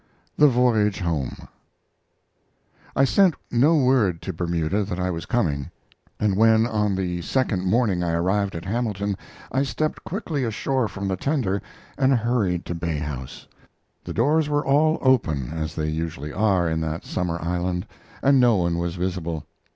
[0.35, 1.47] THE VOYAGE HOME
[2.95, 5.69] I sent no word to Bermuda that I was coming,
[6.19, 9.15] and when on the second morning I arrived at Hamilton,
[9.51, 11.61] I stepped quickly ashore from the tender
[11.99, 13.45] and hurried to Bay House.
[14.03, 17.85] The doors were all open, as they usually are in that summer island,
[18.23, 19.45] and no one was visible.